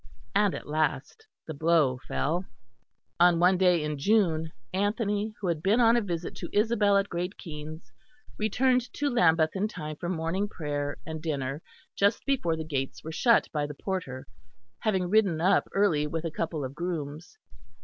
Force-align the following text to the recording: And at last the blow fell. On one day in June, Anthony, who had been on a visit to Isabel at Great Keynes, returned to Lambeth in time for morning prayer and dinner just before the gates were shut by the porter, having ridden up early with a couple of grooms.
And 0.33 0.55
at 0.55 0.67
last 0.67 1.27
the 1.45 1.53
blow 1.53 1.99
fell. 2.07 2.45
On 3.19 3.37
one 3.39 3.55
day 3.55 3.83
in 3.83 3.99
June, 3.99 4.51
Anthony, 4.73 5.35
who 5.39 5.47
had 5.47 5.61
been 5.61 5.79
on 5.79 5.95
a 5.95 6.01
visit 6.01 6.35
to 6.37 6.49
Isabel 6.51 6.97
at 6.97 7.07
Great 7.07 7.37
Keynes, 7.37 7.91
returned 8.39 8.91
to 8.93 9.11
Lambeth 9.11 9.55
in 9.55 9.67
time 9.67 9.97
for 9.97 10.09
morning 10.09 10.47
prayer 10.49 10.97
and 11.05 11.21
dinner 11.21 11.61
just 11.95 12.25
before 12.25 12.55
the 12.57 12.63
gates 12.65 13.03
were 13.03 13.11
shut 13.11 13.47
by 13.53 13.67
the 13.67 13.75
porter, 13.75 14.25
having 14.79 15.07
ridden 15.07 15.39
up 15.39 15.69
early 15.71 16.07
with 16.07 16.25
a 16.25 16.31
couple 16.31 16.65
of 16.65 16.73
grooms. 16.73 17.37